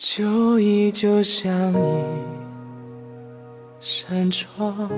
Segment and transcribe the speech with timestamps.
[0.00, 2.04] 旧忆就像一
[3.80, 4.88] 扇窗，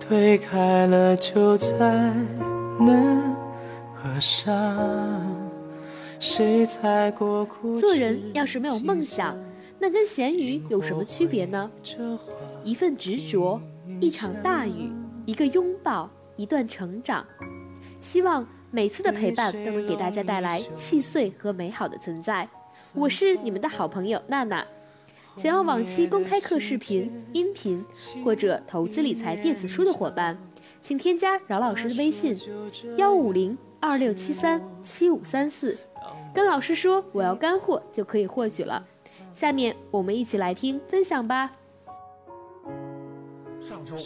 [0.00, 2.12] 推开了就再
[2.80, 3.22] 难
[3.94, 5.24] 合上。
[6.18, 9.38] 谁踩过苦做人要是没有梦想，
[9.78, 11.70] 那跟咸鱼有什么区别呢？
[12.64, 13.62] 一份执着，
[14.00, 14.90] 一场大雨，
[15.26, 17.24] 一个拥抱，一段成长。
[18.00, 22.48] 希望每次的陪伴都能给大家带来细碎和美好的存在。
[22.94, 24.64] 我是你们的好朋友娜娜。
[25.36, 27.84] 想要往期公开课视频、音频
[28.24, 30.38] 或者投资理财电子书的伙伴，
[30.80, 32.38] 请添加饶老师的微信：
[32.96, 35.76] 幺五零二六七三七五三四。
[36.32, 38.84] 跟老师说我要干货就可以获取了。
[39.32, 41.50] 下面我们一起来听分享吧。
[43.60, 43.96] 上周，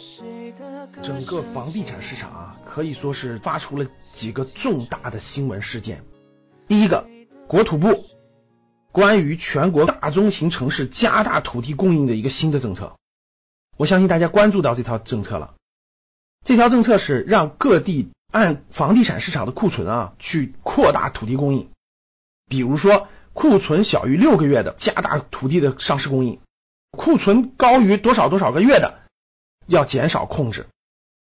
[1.03, 6.03] 整个房地产市场啊，可以说是发出了几个重大的新闻事件。
[6.67, 7.05] 第一个，
[7.47, 7.89] 国土部
[8.91, 12.97] 关于全国大中型城市加大土地供应的一个新的政策，
[13.77, 15.55] 我相信大家关注到这条政策了。
[16.43, 21.69] 这条政策是让各地按房地产市场的库存啊，去扩大土地供应。
[22.47, 26.39] 比如说，库存小于六个月的，加大土地的上市供应；
[26.91, 29.01] 库存高于多少多少个月的，
[29.67, 30.67] 要减少控制。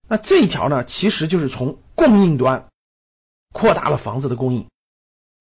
[0.09, 2.69] 那这一条呢，其实就是从供应端
[3.53, 4.67] 扩大了房子的供应。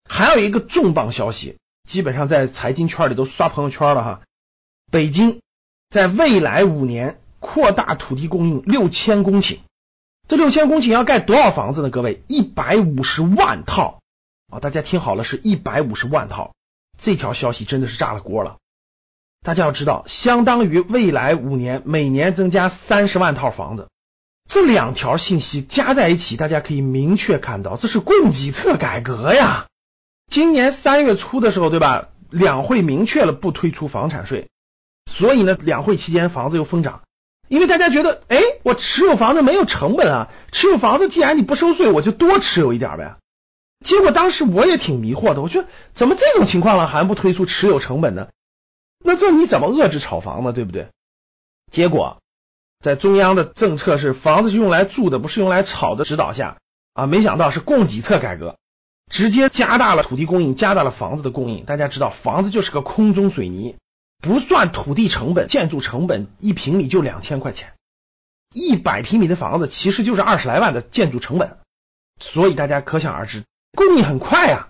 [0.08, 4.22] 还有一个重磅消息，基本上在财经圈里都刷朋友圈了哈。
[4.92, 5.42] 北京
[5.90, 9.60] 在未来五年扩大土地供应六千公顷，
[10.28, 11.90] 这六千公顷要盖多少房子呢？
[11.90, 14.00] 各位，一百五十万套。
[14.52, 16.54] 啊，大家听好了，是一百五十万套，
[17.00, 18.58] 这条消息真的是炸了锅了。
[19.44, 23.90] 大家要知道，相当于未来五年每年增加三十万套房子。
[24.48, 29.68] 这两条信息加在一起，大家可以明确看到，这是供给侧改革呀。
[30.30, 32.10] 今年三月初的时候，对吧？
[32.30, 34.50] 两会明确了不推出房产税，
[35.06, 37.04] 所以呢，两会期间房子又疯涨，
[37.48, 43.18] 因为大家觉得，哎，我持有房子没有成本啊，持有房子既然你不收税，我就多持有一点呗。
[43.86, 48.30] 结果当时我也挺迷惑的，我觉得怎么这种情况了还不推出持有成本呢？
[49.06, 50.54] 那这你怎么遏制炒房呢？
[50.54, 50.88] 对不对？
[51.72, 52.18] 结果
[52.80, 56.58] 在中央的政策是房子是用来住的，不是用来炒的指导下
[56.94, 58.58] 啊，没想到是供给侧改革，
[59.10, 61.66] 直接加大了土地供应，加大了房子的供应。
[61.66, 63.76] 大家知道，房子就是个空中水泥，
[64.22, 67.74] 不算土地成本，建筑成本一平米就两千块钱，
[68.54, 71.58] 一百平米的房子其实就是二十来万的建筑成本，
[72.20, 73.44] 所以大家可想而知。
[73.78, 74.70] 供应很快啊，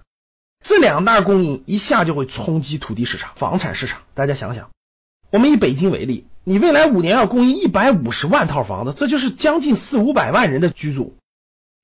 [0.61, 4.01] 这两大供应一下就会冲击土地市场、房产市场。
[4.13, 4.71] 大家想想，
[5.29, 11.15] 我们以北京为例，你未来五年要供应一百五十万套房子，这就是将近四五百万人的居住。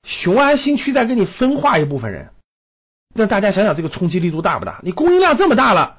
[0.04, 2.32] 雄安新区再给你分化一部分人，
[3.14, 4.80] 那大家想想这个冲击力度大不大？
[4.84, 5.98] 你供应量这么大了，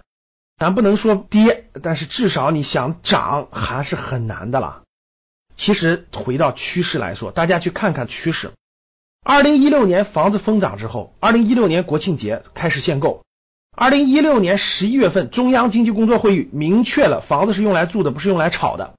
[0.59, 4.83] 咱不能说跌，但是至少你想涨还是很难的了。
[5.57, 8.53] 其实回到趋势来说，大家去看看趋势。
[9.23, 13.23] 二零一六年房子疯涨之后，二零一六年国庆节开始限购。
[13.77, 18.95] 二零一六年十一月份，中央经济工作会议明确了房子是用来住的，不是用来炒的。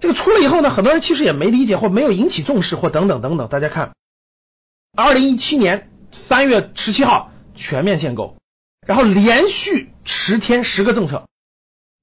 [0.00, 3.48] 这个出了以后呢，很多人其实也没理解或没有引起重视或等等等等。
[3.48, 3.94] 大家看，
[4.94, 8.36] 二零一七年三月十七号全面限购，
[8.86, 11.26] 然后连续十天十个政策。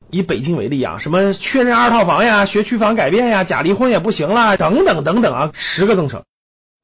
[0.10, 6.26] 以北京为例啊，什么确认二套房呀、学区房改变呀、假离婚也不行啦，等等等等啊，十个政策。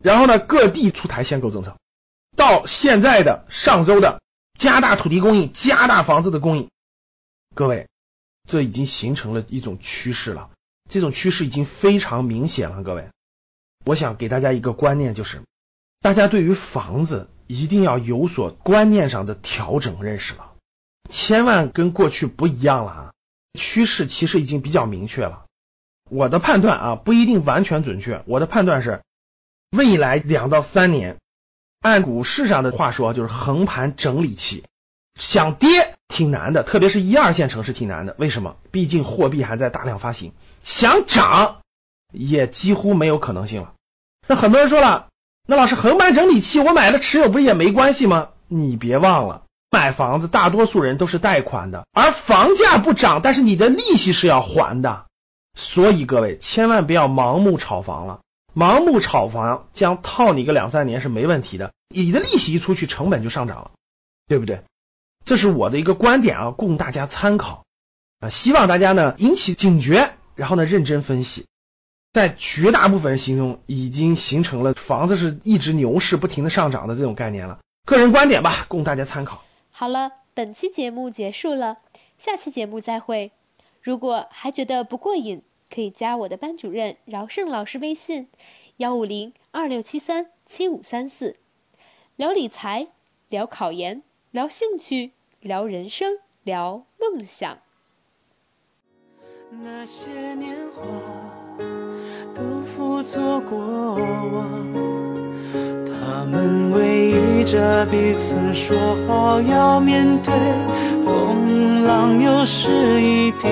[0.03, 1.78] 然后呢，各地出台限购政策，
[2.35, 4.22] 到现在的上周的
[4.58, 6.69] 加大土地供应、加大房子的供应，
[7.53, 7.88] 各位，
[8.47, 10.50] 这已经形成了一种趋势了。
[10.90, 12.81] 这种趋势已经非常明显了。
[12.81, 13.09] 各位，
[13.85, 15.44] 我想给大家一个观念，就是
[16.02, 20.52] 大家对于房子一定要有所观念上的调整认识了，
[21.10, 23.14] 千万跟过去不一样了啊！
[23.60, 25.46] 趋势其实已经比较明确了。
[26.12, 29.02] 我的判断啊，不一定完全准确，我的判断是。
[29.76, 31.18] 未来两到三年，
[31.82, 34.64] 按股市上的话说，就是横盘整理期，
[35.20, 38.16] 想跌挺难的，特别是一二线城市挺难的。
[38.20, 38.58] 为什么？
[38.70, 40.34] 毕竟货币还在大量发行。
[40.64, 41.62] 想涨
[42.14, 43.73] 也几乎没有可能性了。
[44.28, 45.09] 那很多人说了，
[45.49, 48.29] 那老师横盘整理期，我买了持有不是也没关系吗？
[48.47, 55.07] 你别忘了，买房子大多数人都是贷款的，而房价不涨，但是你的利息是要还的。
[55.57, 58.19] 所以各位千万不要盲目炒房了。
[58.55, 63.72] 盲目炒房将套你个两三年是没问题的，你的利息一出去，成本就上涨了，
[64.28, 64.61] 对不对？
[65.25, 67.63] 这是我的一个观点啊，供大家参考
[68.19, 68.29] 啊。
[68.29, 71.47] 希望大家呢引起警觉，然后呢认真分析。
[72.14, 77.59] 在绝大部分人心中，已经形成了房子是一直牛市不停的上涨的这种概念了。
[77.85, 79.44] 个人观点吧，供大家参考。
[79.72, 80.14] 好了。
[80.35, 81.79] 本期节目结束了，
[82.17, 83.32] 下期节目再会。
[83.82, 88.29] 如果还觉得不过瘾，可以加我的班主任饶胜老师微信：
[88.78, 91.35] 幺五零二六七三七五三四，
[92.16, 92.88] 聊理财，
[93.28, 94.02] 聊考研，
[94.32, 95.11] 聊兴趣，
[95.41, 97.58] 聊人生，聊梦想。
[99.52, 100.84] 那些年华
[107.51, 110.31] 着彼此说好要面对
[111.03, 113.49] 风浪又是一地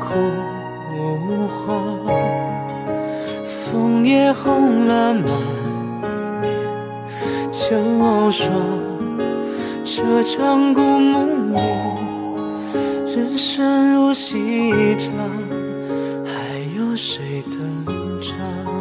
[0.00, 0.14] 枯
[1.46, 1.94] 黄
[3.46, 5.24] 枫叶红了满
[6.42, 6.52] 面
[7.52, 7.76] 秋
[8.32, 8.50] 霜
[9.84, 11.56] 这场故梦里
[13.14, 14.36] 人生如戏
[14.98, 15.14] 场
[16.26, 18.77] 还有谁登场